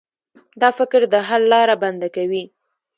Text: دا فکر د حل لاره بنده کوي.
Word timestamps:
دا 0.61 0.69
فکر 0.77 1.01
د 1.13 1.15
حل 1.27 1.43
لاره 1.53 1.75
بنده 1.83 2.07
کوي. 2.15 2.43